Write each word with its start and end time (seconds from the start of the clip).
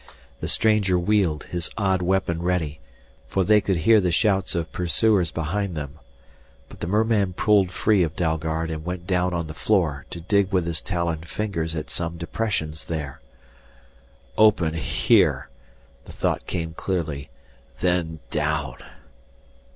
The 0.39 0.47
stranger 0.47 0.97
wheeled, 0.97 1.43
his 1.43 1.69
odd 1.77 2.01
weapon 2.01 2.41
ready, 2.41 2.79
for 3.27 3.43
they 3.43 3.61
could 3.61 3.75
hear 3.75 4.01
the 4.01 4.11
shouts 4.11 4.55
of 4.55 4.71
pursuers 4.71 5.29
behind 5.29 5.77
them. 5.77 5.99
But 6.69 6.79
the 6.79 6.87
merman 6.87 7.33
pulled 7.33 7.71
free 7.71 8.01
of 8.01 8.15
Dalgard 8.15 8.71
and 8.71 8.83
went 8.83 9.05
down 9.05 9.31
on 9.35 9.45
the 9.45 9.53
floor 9.53 10.07
to 10.09 10.19
dig 10.19 10.51
with 10.51 10.65
his 10.65 10.81
taloned 10.81 11.27
fingers 11.27 11.75
at 11.75 11.91
some 11.91 12.17
depressions 12.17 12.85
there. 12.85 13.21
"Open 14.39 14.73
here," 14.73 15.49
the 16.05 16.11
thought 16.11 16.47
came 16.47 16.73
clearly, 16.73 17.29
"then 17.79 18.21
down!" 18.31 18.77